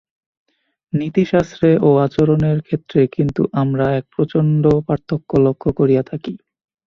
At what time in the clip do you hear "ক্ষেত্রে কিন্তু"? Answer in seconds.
2.61-3.41